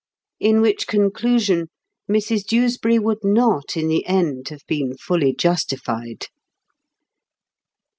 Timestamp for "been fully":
4.65-5.31